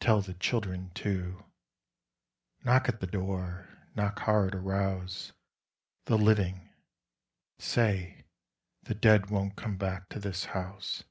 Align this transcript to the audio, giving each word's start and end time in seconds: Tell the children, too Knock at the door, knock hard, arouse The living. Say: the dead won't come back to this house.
Tell 0.00 0.22
the 0.22 0.32
children, 0.32 0.88
too 0.94 1.44
Knock 2.64 2.88
at 2.88 3.00
the 3.00 3.06
door, 3.06 3.68
knock 3.94 4.20
hard, 4.20 4.54
arouse 4.54 5.34
The 6.06 6.16
living. 6.16 6.70
Say: 7.58 8.24
the 8.84 8.94
dead 8.94 9.28
won't 9.28 9.56
come 9.56 9.76
back 9.76 10.08
to 10.08 10.18
this 10.18 10.46
house. 10.56 11.04